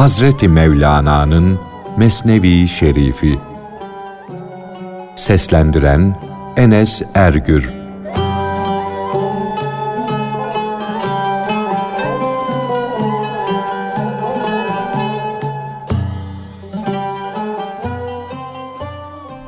Hazreti 0.00 0.48
Mevlana'nın 0.48 1.58
Mesnevi 1.96 2.68
Şerifi 2.68 3.38
Seslendiren 5.16 6.16
Enes 6.56 7.02
Ergür 7.14 7.72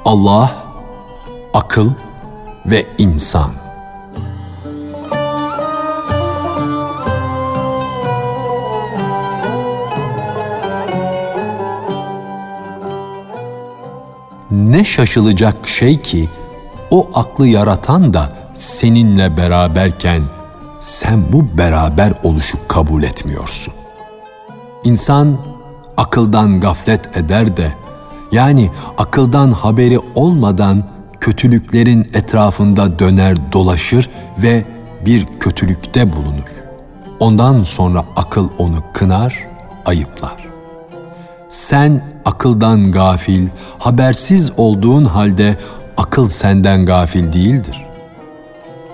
Allah, 0.04 0.50
akıl 1.54 1.90
ve 2.66 2.86
insan. 2.98 3.61
Ne 14.72 14.84
şaşılacak 14.84 15.68
şey 15.68 16.00
ki 16.00 16.28
o 16.90 17.10
aklı 17.14 17.46
yaratan 17.46 18.14
da 18.14 18.32
seninle 18.54 19.36
beraberken 19.36 20.22
sen 20.78 21.32
bu 21.32 21.58
beraber 21.58 22.12
oluşu 22.22 22.58
kabul 22.68 23.02
etmiyorsun. 23.02 23.74
İnsan 24.84 25.38
akıldan 25.96 26.60
gaflet 26.60 27.16
eder 27.16 27.56
de 27.56 27.72
yani 28.32 28.70
akıldan 28.98 29.52
haberi 29.52 29.98
olmadan 30.14 30.84
kötülüklerin 31.20 32.06
etrafında 32.14 32.98
döner 32.98 33.52
dolaşır 33.52 34.10
ve 34.38 34.64
bir 35.06 35.26
kötülükte 35.40 36.12
bulunur. 36.12 36.50
Ondan 37.20 37.60
sonra 37.60 38.04
akıl 38.16 38.48
onu 38.58 38.84
kınar, 38.92 39.46
ayıplar. 39.86 40.41
Sen 41.52 42.04
akıldan 42.24 42.92
gafil, 42.92 43.48
habersiz 43.78 44.52
olduğun 44.56 45.04
halde 45.04 45.58
akıl 45.96 46.28
senden 46.28 46.86
gafil 46.86 47.32
değildir. 47.32 47.86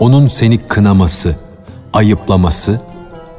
Onun 0.00 0.28
seni 0.28 0.59
kınaması, 0.59 1.37
ayıplaması, 1.92 2.81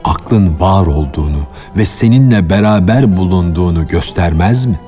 aklın 0.04 0.60
var 0.60 0.86
olduğunu 0.86 1.40
ve 1.78 1.86
seninle 1.86 2.50
beraber 2.50 3.18
bulunduğunu 3.18 3.88
göstermez 3.88 4.66
mi? 4.66 4.80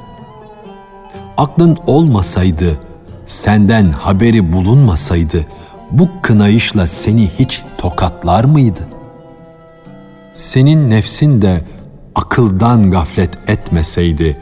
Aklın 1.38 1.78
olmasaydı, 1.88 2.80
senden 3.26 3.92
haberi 3.92 4.54
bulunmasaydı, 4.54 5.46
bu 5.92 6.10
kınayışla 6.22 6.88
seni 6.88 7.30
hiç 7.40 7.64
tokatlar 7.78 8.44
mıydı? 8.44 8.88
Senin 10.34 10.90
nefsin 10.90 11.42
de 11.42 11.62
akıldan 12.16 12.92
gaflet 12.92 13.50
etmeseydi, 13.50 14.38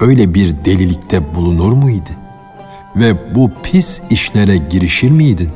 öyle 0.00 0.34
bir 0.34 0.64
delilikte 0.64 1.34
bulunur 1.34 1.72
muydu? 1.72 2.10
Ve 2.96 3.34
bu 3.34 3.50
pis 3.62 4.00
işlere 4.10 4.56
girişir 4.56 5.10
miydin? 5.10 5.50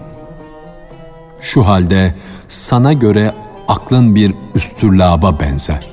Şu 1.40 1.66
halde 1.66 2.14
sana 2.48 2.92
göre 2.92 3.32
aklın 3.68 4.14
bir 4.14 4.34
üstürlaba 4.54 5.40
benzer. 5.40 5.86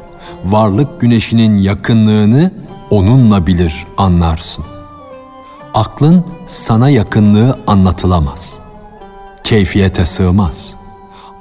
Varlık 0.45 1.01
güneşinin 1.01 1.57
yakınlığını 1.57 2.51
onunla 2.89 3.47
bilir, 3.47 3.85
anlarsın. 3.97 4.65
Aklın 5.73 6.25
sana 6.47 6.89
yakınlığı 6.89 7.59
anlatılamaz. 7.67 8.58
Keyfiyete 9.43 10.05
sığmaz. 10.05 10.75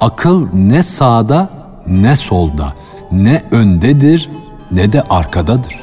Akıl 0.00 0.48
ne 0.54 0.82
sağda 0.82 1.50
ne 1.86 2.16
solda, 2.16 2.74
ne 3.12 3.42
öndedir 3.50 4.30
ne 4.70 4.92
de 4.92 5.02
arkadadır. 5.02 5.80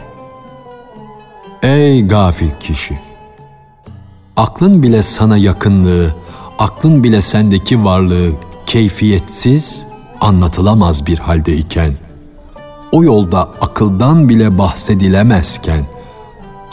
Ey 1.63 2.07
gafil 2.07 2.51
kişi! 2.59 2.99
Aklın 4.37 4.83
bile 4.83 5.01
sana 5.01 5.37
yakınlığı, 5.37 6.15
aklın 6.59 7.03
bile 7.03 7.21
sendeki 7.21 7.83
varlığı 7.83 8.31
keyfiyetsiz, 8.65 9.85
anlatılamaz 10.21 11.07
bir 11.07 11.19
haldeyken, 11.19 11.93
o 12.91 13.03
yolda 13.03 13.49
akıldan 13.61 14.29
bile 14.29 14.57
bahsedilemezken, 14.57 15.85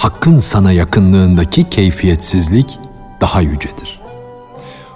Hakkın 0.02 0.38
sana 0.38 0.72
yakınlığındaki 0.72 1.68
keyfiyetsizlik 1.68 2.78
daha 3.20 3.40
yücedir. 3.40 4.00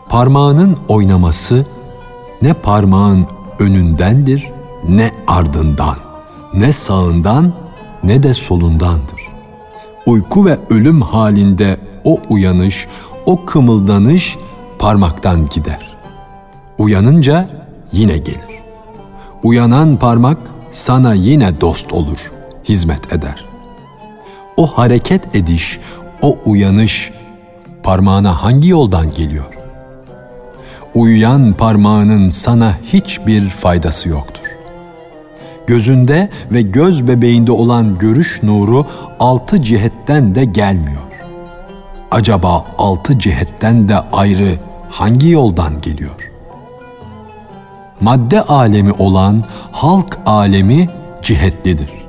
Parmağının 0.09 0.77
oynaması 0.89 1.67
ne 2.43 2.53
parmağın 2.53 3.27
önündendir 3.59 4.51
ne 4.89 5.11
ardından, 5.27 5.97
ne 6.55 6.73
sağından 6.73 7.53
ne 8.05 8.23
de 8.23 8.35
solundandır. 8.35 9.21
Uyku 10.07 10.47
ve 10.47 10.59
ölüm 10.71 11.03
halinde 11.03 11.77
o 12.05 12.19
uyanış, 12.31 12.87
o 13.27 13.45
kımıldanış 13.45 14.37
parmaktan 14.79 15.49
gider. 15.49 15.97
Uyanınca 16.79 17.49
yine 17.93 18.19
gelir. 18.19 18.63
Uyanan 19.43 19.97
parmak 19.97 20.39
sana 20.71 21.15
yine 21.15 21.61
dost 21.61 21.93
olur, 21.93 22.33
hizmet 22.65 23.13
eder. 23.13 23.45
O 24.57 24.67
hareket 24.67 25.37
ediş, 25.37 25.81
o 26.23 26.39
uyanış 26.45 27.13
parmağına 27.83 28.43
hangi 28.43 28.69
yoldan 28.69 29.11
geliyor? 29.11 29.45
Uyuyan 30.95 31.53
parmağının 31.53 32.29
sana 32.29 32.79
hiçbir 32.85 33.49
faydası 33.49 34.09
yoktur. 34.09 34.46
Gözünde 35.67 36.29
ve 36.53 36.63
göz 36.63 37.09
bebeğinde 37.09 37.53
olan 37.53 37.99
görüş 37.99 38.43
nuru 38.43 38.87
altı 39.21 39.63
cihetten 39.63 40.35
de 40.35 40.45
gelmiyor. 40.45 41.03
Acaba 42.11 42.65
altı 42.79 43.19
cihetten 43.19 43.89
de 43.89 43.97
ayrı 44.13 44.59
hangi 44.91 45.29
yoldan 45.29 45.81
geliyor? 45.81 46.31
Madde 48.01 48.43
alemi 48.43 48.93
olan 48.93 49.45
halk 49.73 50.19
alemi 50.27 50.89
cihetlidir 51.23 52.07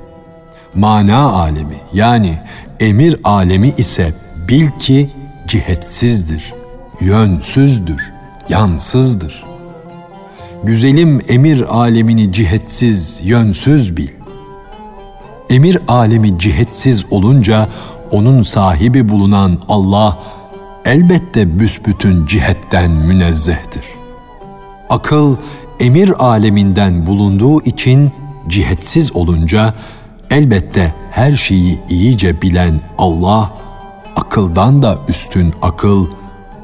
mana 0.77 1.31
alemi 1.31 1.75
yani 1.93 2.39
emir 2.79 3.15
alemi 3.23 3.69
ise 3.77 4.13
bil 4.47 4.71
ki 4.71 5.09
cihetsizdir, 5.47 6.53
yönsüzdür, 7.01 8.13
yansızdır. 8.49 9.46
Güzelim 10.63 11.21
emir 11.29 11.75
alemini 11.77 12.31
cihetsiz, 12.31 13.19
yönsüz 13.23 13.97
bil. 13.97 14.09
Emir 15.49 15.77
alemi 15.87 16.39
cihetsiz 16.39 17.05
olunca 17.11 17.69
onun 18.11 18.41
sahibi 18.41 19.09
bulunan 19.09 19.61
Allah 19.69 20.19
elbette 20.85 21.59
büsbütün 21.59 22.25
cihetten 22.25 22.91
münezzehtir. 22.91 23.83
Akıl 24.89 25.35
emir 25.79 26.25
aleminden 26.25 27.07
bulunduğu 27.07 27.61
için 27.61 28.11
cihetsiz 28.47 29.15
olunca 29.15 29.73
Elbette 30.29 30.93
her 31.11 31.33
şeyi 31.33 31.79
iyice 31.89 32.41
bilen 32.41 32.81
Allah, 32.97 33.53
akıldan 34.15 34.81
da 34.81 34.97
üstün 35.07 35.53
akıl, 35.61 36.07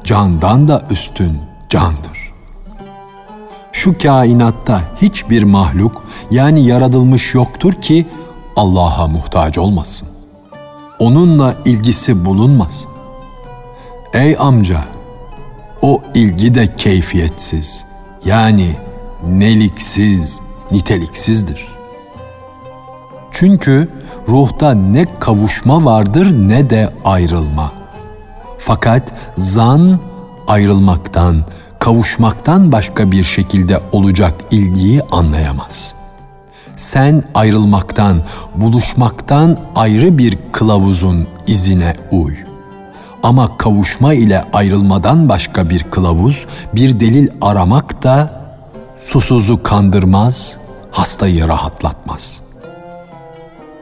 candan 0.04 0.68
da 0.68 0.82
üstün 0.90 1.38
candır. 1.68 2.13
Şu 3.84 3.98
kainatta 3.98 4.80
hiçbir 5.02 5.42
mahluk 5.42 6.04
yani 6.30 6.66
yaratılmış 6.66 7.34
yoktur 7.34 7.72
ki 7.72 8.06
Allah'a 8.56 9.08
muhtaç 9.08 9.58
olmasın. 9.58 10.08
Onunla 10.98 11.54
ilgisi 11.64 12.24
bulunmasın. 12.24 12.90
Ey 14.14 14.36
amca, 14.38 14.84
o 15.82 16.00
ilgi 16.14 16.54
de 16.54 16.76
keyfiyetsiz, 16.76 17.84
yani 18.24 18.76
neliksiz, 19.26 20.40
niteliksizdir. 20.70 21.68
Çünkü 23.30 23.88
ruhta 24.28 24.74
ne 24.74 25.06
kavuşma 25.20 25.84
vardır 25.84 26.48
ne 26.48 26.70
de 26.70 26.92
ayrılma. 27.04 27.72
Fakat 28.58 29.12
zan 29.38 29.98
ayrılmaktan, 30.46 31.44
kavuşmaktan 31.84 32.72
başka 32.72 33.12
bir 33.12 33.24
şekilde 33.24 33.80
olacak 33.92 34.34
ilgiyi 34.50 35.02
anlayamaz. 35.02 35.94
Sen 36.76 37.22
ayrılmaktan, 37.34 38.22
buluşmaktan 38.54 39.56
ayrı 39.76 40.18
bir 40.18 40.38
kılavuzun 40.52 41.26
izine 41.46 41.96
uy. 42.10 42.34
Ama 43.22 43.58
kavuşma 43.58 44.14
ile 44.14 44.44
ayrılmadan 44.52 45.28
başka 45.28 45.70
bir 45.70 45.82
kılavuz, 45.82 46.46
bir 46.74 47.00
delil 47.00 47.28
aramak 47.40 48.02
da 48.02 48.42
susuzu 48.96 49.62
kandırmaz, 49.62 50.56
hastayı 50.90 51.48
rahatlatmaz.'' 51.48 52.44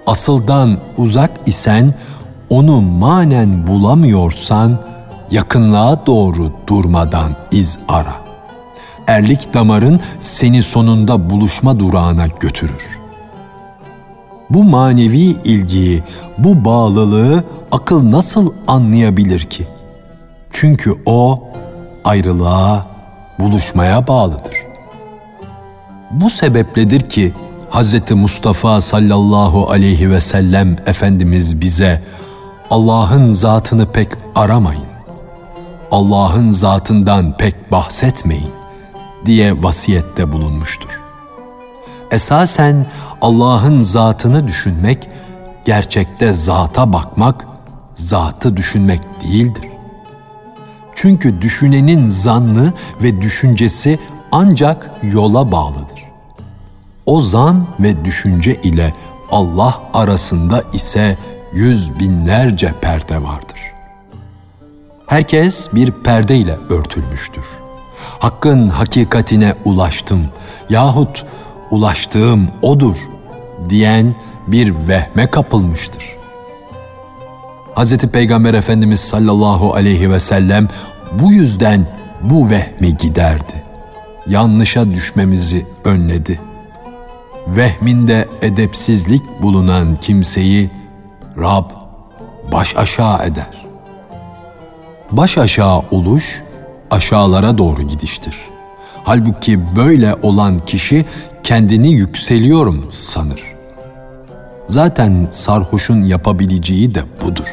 asıldan 0.06 0.76
uzak 0.96 1.30
isen 1.46 1.94
onu 2.50 2.80
manen 2.80 3.66
bulamıyorsan 3.66 4.78
yakınlığa 5.32 6.06
doğru 6.06 6.52
durmadan 6.66 7.36
iz 7.52 7.78
ara. 7.88 8.14
Erlik 9.06 9.54
damarın 9.54 10.00
seni 10.20 10.62
sonunda 10.62 11.30
buluşma 11.30 11.78
durağına 11.78 12.26
götürür. 12.26 13.00
Bu 14.50 14.64
manevi 14.64 15.18
ilgiyi, 15.44 16.02
bu 16.38 16.64
bağlılığı 16.64 17.44
akıl 17.70 18.10
nasıl 18.10 18.52
anlayabilir 18.66 19.40
ki? 19.40 19.66
Çünkü 20.50 20.94
o 21.06 21.42
ayrılığa, 22.04 22.86
buluşmaya 23.38 24.06
bağlıdır. 24.06 24.54
Bu 26.10 26.30
sebepledir 26.30 27.00
ki 27.00 27.32
Hz. 27.70 28.10
Mustafa 28.10 28.80
sallallahu 28.80 29.70
aleyhi 29.70 30.10
ve 30.10 30.20
sellem 30.20 30.76
Efendimiz 30.86 31.60
bize 31.60 32.02
Allah'ın 32.70 33.30
zatını 33.30 33.86
pek 33.86 34.08
aramayın. 34.34 34.91
Allah'ın 35.92 36.48
zatından 36.48 37.36
pek 37.36 37.72
bahsetmeyin 37.72 38.50
diye 39.26 39.62
vasiyette 39.62 40.32
bulunmuştur. 40.32 41.00
Esasen 42.10 42.86
Allah'ın 43.20 43.80
zatını 43.80 44.48
düşünmek, 44.48 45.08
gerçekte 45.64 46.32
zata 46.32 46.92
bakmak, 46.92 47.46
zatı 47.94 48.56
düşünmek 48.56 49.00
değildir. 49.24 49.68
Çünkü 50.94 51.42
düşünenin 51.42 52.04
zannı 52.04 52.72
ve 53.02 53.22
düşüncesi 53.22 53.98
ancak 54.32 54.90
yola 55.02 55.52
bağlıdır. 55.52 56.04
O 57.06 57.20
zan 57.20 57.66
ve 57.80 58.04
düşünce 58.04 58.54
ile 58.54 58.92
Allah 59.30 59.80
arasında 59.94 60.62
ise 60.72 61.18
yüz 61.52 61.98
binlerce 61.98 62.74
perde 62.80 63.22
vardır. 63.22 63.71
Herkes 65.12 65.68
bir 65.72 65.90
perde 65.90 66.36
ile 66.36 66.58
örtülmüştür. 66.70 67.44
Hakkın 68.18 68.68
hakikatine 68.68 69.54
ulaştım 69.64 70.28
yahut 70.70 71.24
ulaştığım 71.70 72.48
odur 72.62 72.96
diyen 73.68 74.14
bir 74.46 74.74
vehme 74.88 75.26
kapılmıştır. 75.26 76.04
Hz. 77.76 77.96
Peygamber 77.96 78.54
Efendimiz 78.54 79.00
sallallahu 79.00 79.74
aleyhi 79.74 80.10
ve 80.10 80.20
sellem 80.20 80.68
bu 81.12 81.32
yüzden 81.32 81.86
bu 82.22 82.50
vehmi 82.50 82.96
giderdi. 82.96 83.64
Yanlışa 84.26 84.90
düşmemizi 84.90 85.66
önledi. 85.84 86.40
Vehminde 87.46 88.28
edepsizlik 88.42 89.42
bulunan 89.42 89.96
kimseyi 89.96 90.70
Rab 91.38 91.70
baş 92.52 92.76
aşağı 92.76 93.26
eder. 93.26 93.71
Baş 95.12 95.38
aşağı 95.38 95.78
oluş 95.90 96.42
aşağılara 96.90 97.58
doğru 97.58 97.82
gidiştir. 97.82 98.36
Halbuki 99.04 99.76
böyle 99.76 100.14
olan 100.22 100.58
kişi 100.58 101.04
kendini 101.42 101.92
yükseliyorum 101.92 102.86
sanır. 102.90 103.42
Zaten 104.68 105.28
sarhoşun 105.30 106.02
yapabileceği 106.02 106.94
de 106.94 107.02
budur. 107.24 107.46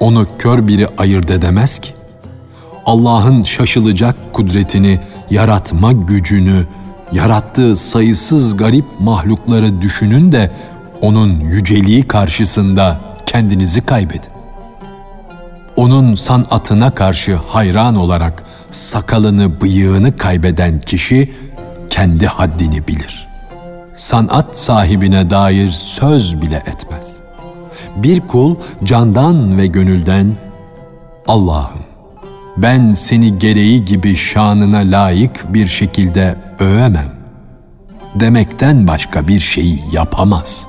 Onu 0.00 0.26
kör 0.38 0.68
biri 0.68 0.88
ayırt 0.98 1.30
edemez 1.30 1.78
ki. 1.78 1.90
Allah'ın 2.86 3.42
şaşılacak 3.42 4.16
kudretini, 4.32 5.00
yaratma 5.30 5.92
gücünü, 5.92 6.66
yarattığı 7.12 7.76
sayısız 7.76 8.56
garip 8.56 8.84
mahlukları 9.00 9.82
düşünün 9.82 10.32
de 10.32 10.52
onun 11.00 11.40
yüceliği 11.40 12.08
karşısında 12.08 13.00
kendinizi 13.26 13.80
kaybedin. 13.80 14.37
Onun 15.78 16.14
sanatına 16.14 16.90
karşı 16.90 17.34
hayran 17.48 17.96
olarak 17.96 18.42
sakalını, 18.70 19.60
bıyığını 19.60 20.16
kaybeden 20.16 20.80
kişi 20.80 21.32
kendi 21.90 22.26
haddini 22.26 22.88
bilir. 22.88 23.28
Sanat 23.96 24.56
sahibine 24.56 25.30
dair 25.30 25.68
söz 25.68 26.42
bile 26.42 26.56
etmez. 26.56 27.16
Bir 27.96 28.20
kul 28.20 28.56
candan 28.84 29.58
ve 29.58 29.66
gönülden 29.66 30.32
Allah'ım 31.28 31.82
ben 32.56 32.92
seni 32.92 33.38
gereği 33.38 33.84
gibi 33.84 34.16
şanına 34.16 34.78
layık 34.78 35.54
bir 35.54 35.66
şekilde 35.66 36.36
övemem 36.58 37.12
demekten 38.14 38.86
başka 38.86 39.28
bir 39.28 39.40
şeyi 39.40 39.80
yapamaz. 39.92 40.66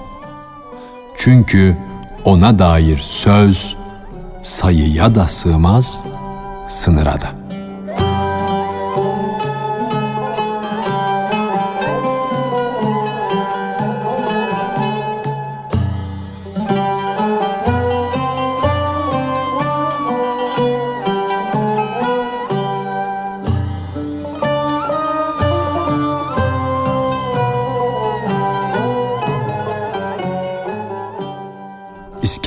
Çünkü 1.17 1.77
ona 2.25 2.59
dair 2.59 2.97
söz 2.97 3.78
sayıya 4.41 5.15
da 5.15 5.27
sığmaz, 5.27 6.03
sınıra 6.67 7.21
da. 7.21 7.38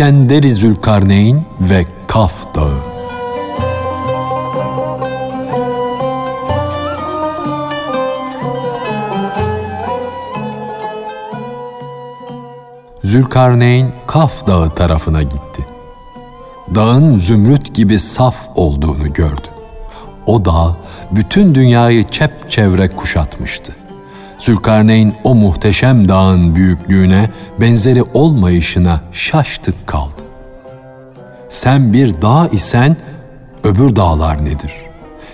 İskender-i 0.02 0.50
Zülkarneyn 0.52 1.42
ve 1.60 1.86
Kaf 2.06 2.54
Dağı. 2.54 2.74
Zülkarneyn 13.04 13.92
Kaf 14.06 14.46
Dağı 14.46 14.74
tarafına 14.74 15.22
gitti. 15.22 15.66
Dağın 16.74 17.16
zümrüt 17.16 17.74
gibi 17.74 17.98
saf 17.98 18.36
olduğunu 18.54 19.12
gördü. 19.12 19.48
O 20.26 20.44
dağ 20.44 20.76
bütün 21.10 21.54
dünyayı 21.54 22.04
çepçevre 22.04 22.88
kuşatmıştı. 22.96 23.81
Zülkarneyn 24.42 25.14
o 25.24 25.34
muhteşem 25.34 26.08
dağın 26.08 26.54
büyüklüğüne, 26.54 27.30
benzeri 27.60 28.02
olmayışına 28.02 29.00
şaştık 29.12 29.86
kaldı. 29.86 30.22
Sen 31.48 31.92
bir 31.92 32.22
dağ 32.22 32.48
isen 32.52 32.96
öbür 33.64 33.96
dağlar 33.96 34.44
nedir? 34.44 34.72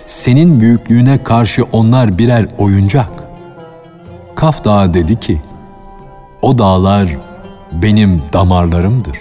Senin 0.07 0.59
büyüklüğüne 0.59 1.23
karşı 1.23 1.63
onlar 1.71 2.17
birer 2.17 2.45
oyuncak. 2.57 3.09
Kaf 4.35 4.63
Dağı 4.63 4.93
dedi 4.93 5.19
ki, 5.19 5.41
o 6.41 6.57
dağlar 6.57 7.17
benim 7.71 8.21
damarlarımdır. 8.33 9.17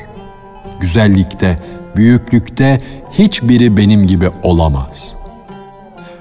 Güzellikte, 0.80 1.58
büyüklükte 1.96 2.80
hiçbiri 3.12 3.76
benim 3.76 4.06
gibi 4.06 4.30
olamaz. 4.42 5.14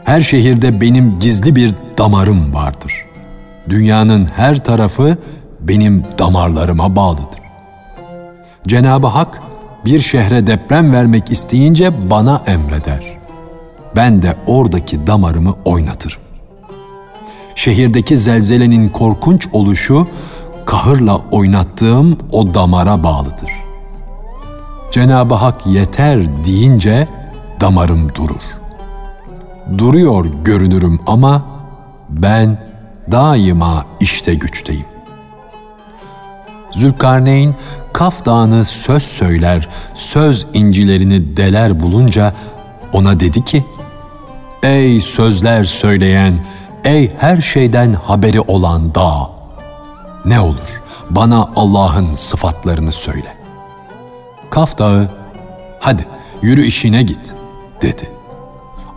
Her 0.03 0.22
şehirde 0.22 0.82
benim 0.82 1.20
gizli 1.20 1.56
bir 1.56 1.74
damarım 1.98 2.53
vardır.'' 2.53 3.07
Dünyanın 3.69 4.25
her 4.25 4.63
tarafı 4.63 5.17
benim 5.59 6.03
damarlarıma 6.19 6.95
bağlıdır. 6.95 7.39
Cenab-ı 8.67 9.07
Hak 9.07 9.41
bir 9.86 10.00
şehre 10.00 10.47
deprem 10.47 10.93
vermek 10.93 11.31
isteyince 11.31 12.09
bana 12.09 12.41
emreder. 12.47 13.17
Ben 13.95 14.21
de 14.21 14.36
oradaki 14.47 15.07
damarımı 15.07 15.55
oynatırım. 15.65 16.21
Şehirdeki 17.55 18.17
zelzelenin 18.17 18.89
korkunç 18.89 19.47
oluşu 19.53 20.07
kahırla 20.65 21.17
oynattığım 21.31 22.17
o 22.31 22.53
damara 22.53 23.03
bağlıdır. 23.03 23.51
Cenab-ı 24.91 25.33
Hak 25.33 25.67
yeter 25.67 26.45
deyince 26.45 27.07
damarım 27.62 28.15
durur. 28.15 28.41
Duruyor 29.77 30.25
görünürüm 30.43 31.00
ama 31.07 31.45
ben 32.09 32.66
daima 33.12 33.86
işte 34.00 34.36
güçteyim. 34.36 34.86
Zülkarneyn 36.72 37.56
Kaf 37.94 38.26
Dağı'nı 38.26 38.66
söz 38.66 39.04
söyler, 39.04 39.70
söz 39.96 40.48
incilerini 40.54 41.38
deler 41.38 41.80
bulunca 41.80 42.34
ona 42.94 43.20
dedi 43.20 43.46
ki, 43.46 43.66
Ey 44.64 45.00
sözler 45.00 45.64
söyleyen, 45.64 46.46
ey 46.86 47.12
her 47.20 47.42
şeyden 47.42 47.94
haberi 47.94 48.42
olan 48.42 48.96
dağ! 48.96 49.32
Ne 50.26 50.40
olur 50.40 50.82
bana 51.10 51.50
Allah'ın 51.56 52.14
sıfatlarını 52.14 52.92
söyle. 52.92 53.38
Kaf 54.50 54.78
Dağı, 54.78 55.10
hadi 55.80 56.08
yürü 56.42 56.64
işine 56.64 57.04
git 57.04 57.34
dedi. 57.82 58.16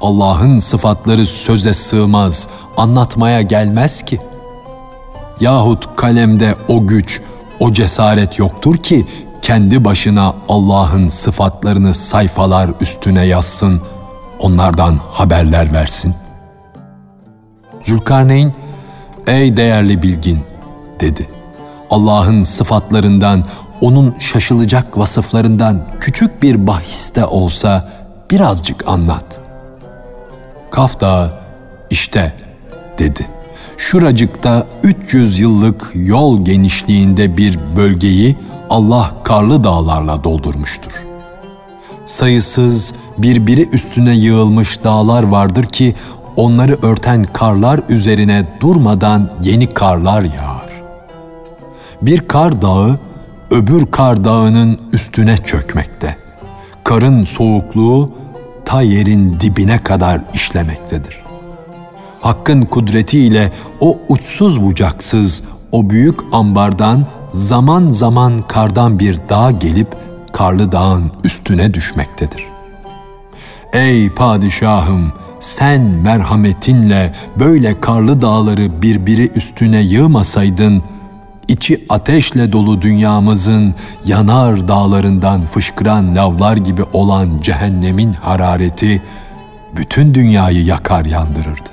Allah'ın 0.00 0.58
sıfatları 0.58 1.26
söze 1.26 1.74
sığmaz, 1.74 2.48
anlatmaya 2.76 3.42
gelmez 3.42 4.02
ki. 4.02 4.20
Yahut 5.40 5.96
kalemde 5.96 6.54
o 6.68 6.86
güç, 6.86 7.20
o 7.60 7.72
cesaret 7.72 8.38
yoktur 8.38 8.76
ki 8.76 9.06
kendi 9.42 9.84
başına 9.84 10.34
Allah'ın 10.48 11.08
sıfatlarını 11.08 11.94
sayfalar 11.94 12.70
üstüne 12.80 13.26
yazsın, 13.26 13.80
onlardan 14.40 15.00
haberler 15.10 15.72
versin. 15.72 16.14
Zülkarneyn, 17.82 18.54
ey 19.26 19.56
değerli 19.56 20.02
bilgin 20.02 20.40
dedi. 21.00 21.28
Allah'ın 21.90 22.42
sıfatlarından, 22.42 23.44
onun 23.80 24.14
şaşılacak 24.18 24.98
vasıflarından 24.98 25.86
küçük 26.00 26.42
bir 26.42 26.66
bahis 26.66 27.14
de 27.14 27.26
olsa 27.26 27.88
birazcık 28.30 28.88
anlat. 28.88 29.39
Kaf 30.70 31.00
Dağı 31.00 31.32
işte 31.90 32.32
dedi. 32.98 33.26
Şuracıkta 33.76 34.66
300 34.82 35.40
yıllık 35.40 35.92
yol 35.94 36.44
genişliğinde 36.44 37.36
bir 37.36 37.58
bölgeyi 37.76 38.36
Allah 38.70 39.14
karlı 39.24 39.64
dağlarla 39.64 40.24
doldurmuştur. 40.24 40.92
Sayısız 42.06 42.94
birbiri 43.18 43.68
üstüne 43.68 44.14
yığılmış 44.14 44.84
dağlar 44.84 45.22
vardır 45.22 45.64
ki 45.64 45.94
onları 46.36 46.78
örten 46.82 47.24
karlar 47.32 47.80
üzerine 47.88 48.44
durmadan 48.60 49.30
yeni 49.42 49.74
karlar 49.74 50.22
yağar. 50.22 50.70
Bir 52.02 52.28
kar 52.28 52.62
dağı 52.62 52.98
öbür 53.50 53.86
kar 53.86 54.24
dağının 54.24 54.78
üstüne 54.92 55.36
çökmekte. 55.36 56.16
Karın 56.84 57.24
soğukluğu 57.24 58.19
ta 58.70 58.82
yerin 58.82 59.40
dibine 59.40 59.82
kadar 59.82 60.20
işlemektedir. 60.34 61.22
Hakkın 62.20 62.62
kudretiyle 62.62 63.52
o 63.80 63.98
uçsuz 64.08 64.62
bucaksız, 64.62 65.42
o 65.72 65.90
büyük 65.90 66.20
ambardan 66.32 67.06
zaman 67.30 67.88
zaman 67.88 68.38
kardan 68.38 68.98
bir 68.98 69.18
dağ 69.28 69.50
gelip 69.50 69.88
karlı 70.32 70.72
dağın 70.72 71.12
üstüne 71.24 71.74
düşmektedir. 71.74 72.44
Ey 73.72 74.10
padişahım, 74.10 75.12
sen 75.40 75.80
merhametinle 75.80 77.14
böyle 77.38 77.80
karlı 77.80 78.22
dağları 78.22 78.82
birbiri 78.82 79.30
üstüne 79.34 79.80
yığmasaydın, 79.80 80.82
içi 81.50 81.84
ateşle 81.88 82.52
dolu 82.52 82.82
dünyamızın 82.82 83.74
yanar 84.04 84.68
dağlarından 84.68 85.46
fışkıran 85.46 86.16
lavlar 86.16 86.56
gibi 86.56 86.82
olan 86.92 87.40
cehennemin 87.42 88.12
harareti 88.12 89.02
bütün 89.76 90.14
dünyayı 90.14 90.64
yakar 90.64 91.04
yandırırdı. 91.04 91.70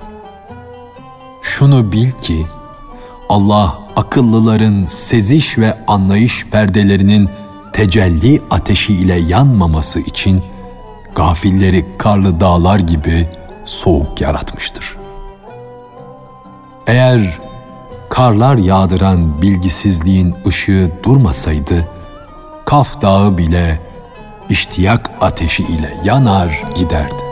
Şunu 1.42 1.92
bil 1.92 2.12
ki 2.12 2.46
Allah 3.30 3.80
akıllıların 3.96 4.84
seziş 4.84 5.58
ve 5.58 5.78
anlayış 5.88 6.46
perdelerinin 6.46 7.30
tecelli 7.74 8.42
ateşi 8.52 8.94
ile 8.94 9.16
yanmaması 9.16 10.00
için 10.00 10.44
gafilleri 11.16 11.86
karlı 11.98 12.40
dağlar 12.40 12.80
gibi 12.80 13.30
soğuk 13.66 14.22
yaratmıştır. 14.22 14.98
Eğer 16.88 17.40
karlar 18.10 18.58
yağdıran 18.58 19.42
bilgisizliğin 19.42 20.36
ışığı 20.48 20.92
durmasaydı, 21.04 21.88
Kaf 22.66 23.02
Dağı 23.02 23.38
bile 23.38 23.80
iştiyak 24.50 25.12
ateşi 25.22 25.64
ile 25.64 25.98
yanar 26.04 26.64
giderdi. 26.76 27.27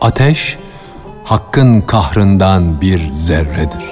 Ateş, 0.00 0.58
hakkın 1.24 1.80
kahrından 1.80 2.80
bir 2.80 3.10
zerredir. 3.10 3.84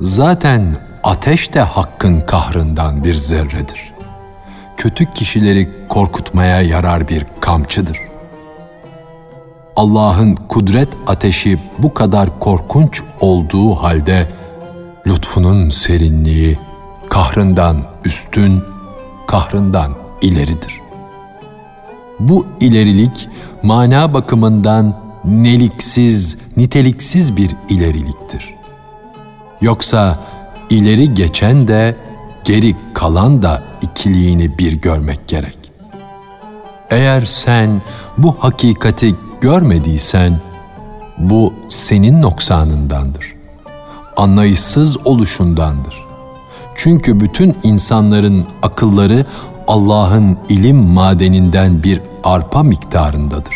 Zaten 0.00 0.76
ateş 1.04 1.54
de 1.54 1.60
hakkın 1.60 2.20
kahrından 2.20 3.04
bir 3.04 3.14
zerredir. 3.14 3.92
Kötü 4.76 5.10
kişileri 5.10 5.88
korkutmaya 5.88 6.62
yarar 6.62 7.08
bir 7.08 7.26
kamçıdır. 7.40 7.98
Allah'ın 9.76 10.34
kudret 10.34 10.88
ateşi 11.06 11.58
bu 11.78 11.94
kadar 11.94 12.38
korkunç 12.38 13.02
olduğu 13.20 13.74
halde 13.74 14.39
lütfunun 15.10 15.70
serinliği 15.70 16.58
kahrından 17.08 17.82
üstün, 18.04 18.62
kahrından 19.26 19.92
ileridir. 20.22 20.80
Bu 22.20 22.46
ilerilik 22.60 23.28
mana 23.62 24.14
bakımından 24.14 25.00
neliksiz, 25.24 26.36
niteliksiz 26.56 27.36
bir 27.36 27.50
ileriliktir. 27.68 28.54
Yoksa 29.60 30.18
ileri 30.70 31.14
geçen 31.14 31.68
de 31.68 31.96
geri 32.44 32.76
kalan 32.94 33.42
da 33.42 33.62
ikiliğini 33.82 34.58
bir 34.58 34.72
görmek 34.72 35.28
gerek. 35.28 35.58
Eğer 36.90 37.20
sen 37.20 37.82
bu 38.18 38.36
hakikati 38.38 39.14
görmediysen 39.40 40.40
bu 41.18 41.54
senin 41.68 42.22
noksanındandır 42.22 43.39
anlayışsız 44.16 45.06
oluşundandır. 45.06 46.04
Çünkü 46.74 47.20
bütün 47.20 47.56
insanların 47.62 48.46
akılları 48.62 49.24
Allah'ın 49.66 50.38
ilim 50.48 50.76
madeninden 50.76 51.82
bir 51.82 52.00
arpa 52.24 52.62
miktarındadır. 52.62 53.54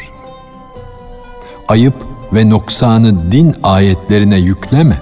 Ayıp 1.68 1.94
ve 2.32 2.50
noksanı 2.50 3.32
din 3.32 3.54
ayetlerine 3.62 4.37
yükleme. 4.37 5.00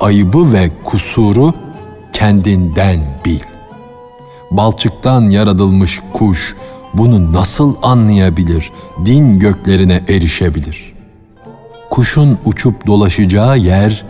Ayıbı 0.00 0.52
ve 0.52 0.70
kusuru 0.84 1.52
kendinden 2.12 3.00
bil. 3.24 3.40
Balçıktan 4.50 5.30
yaratılmış 5.30 6.00
kuş 6.12 6.56
bunu 6.94 7.32
nasıl 7.32 7.74
anlayabilir, 7.82 8.72
din 9.04 9.38
göklerine 9.38 10.00
erişebilir? 10.08 10.92
Kuşun 11.90 12.38
uçup 12.44 12.86
dolaşacağı 12.86 13.58
yer 13.58 14.04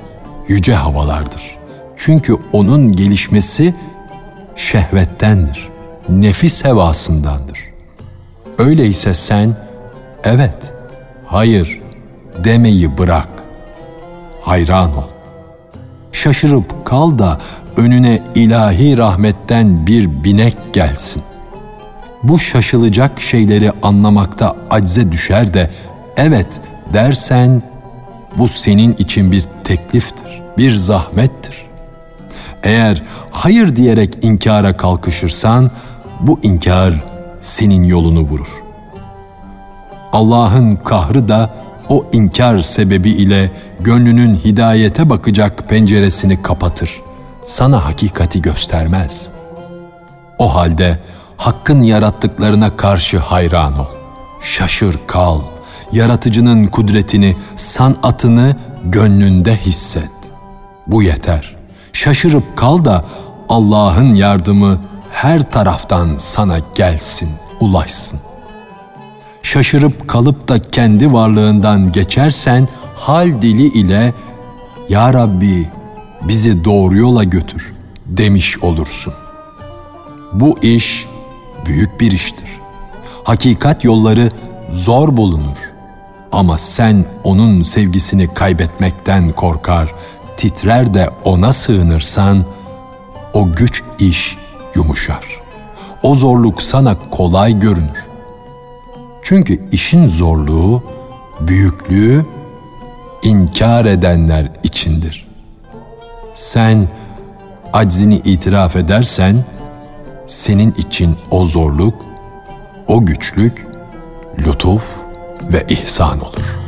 yüce 0.48 0.74
havalardır. 0.74 1.58
Çünkü 1.96 2.36
onun 2.52 2.92
gelişmesi 2.92 3.72
şehvettendir, 4.56 5.68
nefis 6.08 6.64
hevasındandır. 6.64 7.58
Öyleyse 8.58 9.14
sen 9.14 9.56
evet, 10.24 10.72
hayır 11.26 11.80
demeyi 12.44 12.98
bırak. 12.98 13.28
Hayran 14.42 14.96
ol. 14.96 15.08
Şaşırıp 16.12 16.86
kal 16.86 17.18
da 17.18 17.38
önüne 17.76 18.20
ilahi 18.34 18.98
rahmetten 18.98 19.86
bir 19.86 20.24
binek 20.24 20.56
gelsin. 20.72 21.22
Bu 22.22 22.38
şaşılacak 22.38 23.20
şeyleri 23.20 23.72
anlamakta 23.82 24.56
acze 24.70 25.12
düşer 25.12 25.54
de 25.54 25.70
evet 26.16 26.60
dersen 26.92 27.62
bu 28.36 28.48
senin 28.48 28.92
için 28.92 29.32
bir 29.32 29.44
tekliftir, 29.64 30.42
bir 30.58 30.76
zahmettir. 30.76 31.66
Eğer 32.62 33.02
hayır 33.30 33.76
diyerek 33.76 34.24
inkara 34.24 34.76
kalkışırsan 34.76 35.70
bu 36.20 36.40
inkar 36.42 36.94
senin 37.40 37.82
yolunu 37.84 38.20
vurur. 38.20 38.48
Allah'ın 40.12 40.76
kahrı 40.76 41.28
da 41.28 41.50
o 41.88 42.06
inkar 42.12 42.62
sebebi 42.62 43.10
ile 43.10 43.50
gönlünün 43.80 44.34
hidayete 44.34 45.10
bakacak 45.10 45.68
penceresini 45.68 46.42
kapatır. 46.42 47.00
Sana 47.44 47.84
hakikati 47.84 48.42
göstermez. 48.42 49.28
O 50.38 50.54
halde 50.54 50.98
hakkın 51.36 51.82
yarattıklarına 51.82 52.76
karşı 52.76 53.18
hayran 53.18 53.78
ol. 53.78 53.86
Şaşır 54.40 54.98
kal. 55.06 55.40
Yaratıcının 55.92 56.66
kudretini, 56.66 57.36
sanatını 57.56 58.56
gönlünde 58.84 59.56
hisset. 59.56 60.10
Bu 60.86 61.02
yeter. 61.02 61.56
Şaşırıp 61.92 62.56
kal 62.56 62.84
da 62.84 63.04
Allah'ın 63.48 64.14
yardımı 64.14 64.80
her 65.12 65.50
taraftan 65.50 66.16
sana 66.16 66.58
gelsin, 66.74 67.30
ulaşsın. 67.60 68.20
Şaşırıp 69.42 70.08
kalıp 70.08 70.48
da 70.48 70.62
kendi 70.62 71.12
varlığından 71.12 71.92
geçersen 71.92 72.68
hal 72.96 73.42
dili 73.42 73.66
ile 73.66 74.14
Ya 74.88 75.14
Rabbi 75.14 75.68
bizi 76.22 76.64
doğru 76.64 76.96
yola 76.96 77.24
götür 77.24 77.72
demiş 78.06 78.58
olursun. 78.58 79.14
Bu 80.32 80.58
iş 80.62 81.06
büyük 81.66 82.00
bir 82.00 82.12
iştir. 82.12 82.48
Hakikat 83.24 83.84
yolları 83.84 84.30
zor 84.68 85.16
bulunur. 85.16 85.56
Ama 86.32 86.58
sen 86.58 87.04
onun 87.24 87.62
sevgisini 87.62 88.34
kaybetmekten 88.34 89.32
korkar, 89.32 89.94
titrer 90.36 90.94
de 90.94 91.10
ona 91.24 91.52
sığınırsan, 91.52 92.44
o 93.34 93.52
güç 93.52 93.82
iş 93.98 94.36
yumuşar. 94.74 95.40
O 96.02 96.14
zorluk 96.14 96.62
sana 96.62 96.96
kolay 97.10 97.58
görünür. 97.58 98.06
Çünkü 99.22 99.68
işin 99.72 100.08
zorluğu, 100.08 100.82
büyüklüğü 101.40 102.26
inkar 103.22 103.84
edenler 103.84 104.52
içindir. 104.62 105.28
Sen 106.34 106.88
aczini 107.72 108.16
itiraf 108.16 108.76
edersen, 108.76 109.44
senin 110.26 110.72
için 110.72 111.16
o 111.30 111.44
zorluk, 111.44 111.94
o 112.88 113.06
güçlük, 113.06 113.66
lütuf 114.38 115.07
ve 115.42 115.66
ihsan 115.68 116.20
olur.'' 116.20 116.58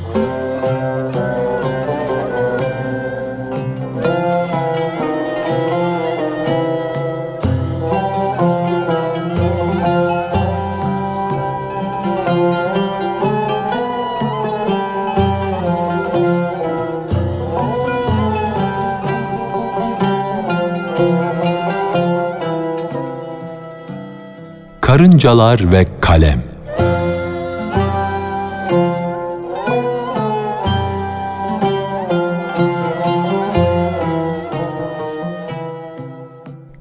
Karıncalar 24.90 25.72
ve 25.72 25.86
Kalem 26.00 26.49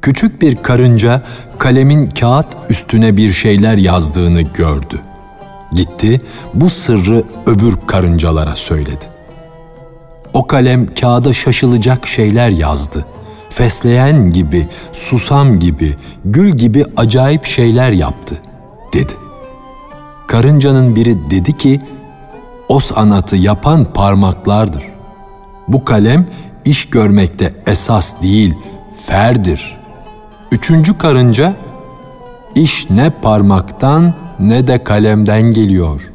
Küçük 0.10 0.42
bir 0.42 0.56
karınca 0.56 1.22
kalemin 1.58 2.06
kağıt 2.06 2.48
üstüne 2.70 3.18
bir 3.18 3.32
şeyler 3.32 3.78
yazdığını 3.78 4.42
gördü. 4.42 5.00
Gitti, 5.74 6.22
bu 6.54 6.70
sırrı 6.70 7.24
öbür 7.46 7.76
karıncalara 7.88 8.56
söyledi. 8.56 9.06
O 10.34 10.48
kalem 10.48 10.94
kağıda 10.94 11.34
şaşılacak 11.34 12.08
şeyler 12.08 12.50
yazdı.'' 12.50 13.06
fesleğen 13.50 14.28
gibi, 14.28 14.68
susam 14.94 15.60
gibi, 15.60 15.96
gül 16.26 16.52
gibi 16.52 16.86
acayip 16.98 17.46
şeyler 17.46 17.92
yaptı, 17.92 18.36
dedi. 18.94 19.14
Karıncanın 20.28 20.96
biri 20.96 21.30
dedi 21.30 21.58
ki, 21.58 21.82
o 22.70 22.80
sanatı 22.80 23.36
yapan 23.36 23.94
parmaklardır. 23.94 24.84
Bu 25.68 25.86
kalem 25.86 26.28
iş 26.66 26.90
görmekte 26.90 27.54
esas 27.68 28.22
değil, 28.22 28.54
ferdir. 29.08 29.79
Üçüncü 30.52 30.98
karınca, 30.98 31.54
iş 32.56 32.90
ne 32.90 33.10
parmaktan 33.10 34.14
ne 34.40 34.68
de 34.68 34.84
kalemden 34.84 35.42
geliyor, 35.42 36.12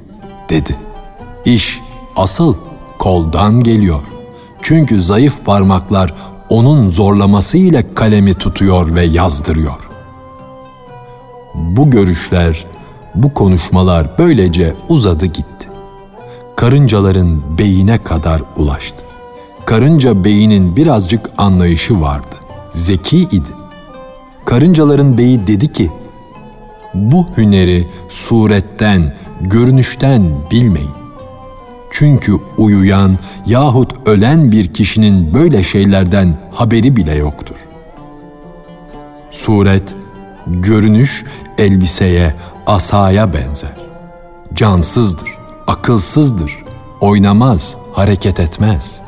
dedi. 0.50 0.76
İş 1.44 1.80
asıl 2.16 2.54
koldan 2.98 3.60
geliyor. 3.60 4.02
Çünkü 4.62 5.02
zayıf 5.02 5.44
parmaklar 5.44 6.14
onun 6.48 6.88
zorlaması 6.88 7.58
ile 7.58 7.94
kalemi 7.94 8.34
tutuyor 8.34 8.94
ve 8.94 9.04
yazdırıyor. 9.04 9.90
Bu 11.54 11.90
görüşler, 11.90 12.66
bu 13.14 13.34
konuşmalar 13.34 14.06
böylece 14.18 14.74
uzadı 14.88 15.26
gitti. 15.26 15.68
Karıncaların 16.56 17.58
beyine 17.58 18.02
kadar 18.02 18.42
ulaştı. 18.56 19.04
Karınca 19.64 20.24
beyinin 20.24 20.76
birazcık 20.76 21.30
anlayışı 21.38 22.00
vardı. 22.00 22.36
Zeki 22.72 23.18
idi. 23.18 23.63
Karıncaların 24.44 25.18
beyi 25.18 25.46
dedi 25.46 25.72
ki, 25.72 25.90
bu 26.94 27.26
hüneri 27.36 27.86
suretten, 28.08 29.14
görünüşten 29.40 30.22
bilmeyin. 30.50 30.90
Çünkü 31.90 32.32
uyuyan 32.58 33.18
yahut 33.46 34.08
ölen 34.08 34.52
bir 34.52 34.72
kişinin 34.72 35.34
böyle 35.34 35.62
şeylerden 35.62 36.36
haberi 36.52 36.96
bile 36.96 37.14
yoktur. 37.14 37.56
Suret, 39.30 39.94
görünüş 40.46 41.24
elbiseye, 41.58 42.34
asaya 42.66 43.32
benzer. 43.32 43.76
Cansızdır, 44.54 45.28
akılsızdır, 45.66 46.64
oynamaz, 47.00 47.76
hareket 47.92 48.40
etmez. 48.40 49.00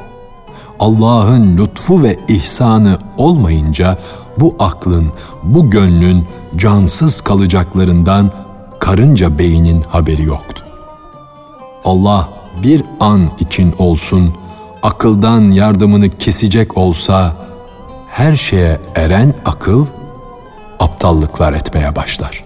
Allah'ın 0.81 1.57
lütfu 1.57 2.03
ve 2.03 2.17
ihsanı 2.29 2.99
olmayınca 3.17 3.99
bu 4.39 4.57
aklın, 4.59 5.07
bu 5.43 5.71
gönlün 5.71 6.25
cansız 6.57 7.21
kalacaklarından 7.21 8.31
karınca 8.79 9.39
beynin 9.39 9.83
haberi 9.83 10.23
yoktu. 10.23 10.65
Allah 11.85 12.29
bir 12.63 12.83
an 13.01 13.31
için 13.39 13.75
olsun 13.79 14.35
akıldan 14.83 15.51
yardımını 15.51 16.19
kesecek 16.19 16.77
olsa 16.79 17.37
her 18.09 18.37
şeye 18.37 18.81
eren 18.95 19.35
akıl 19.45 19.87
aptallıklar 20.81 21.53
etmeye 21.53 21.97
başlar. 21.97 22.46